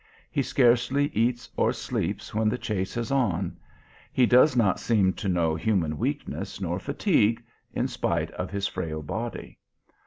[0.31, 3.55] He scarcely eats or sleeps when the chase is on,
[4.11, 9.03] he does not seem to know human weakness nor fatigue, in spite of his frail
[9.03, 9.59] body.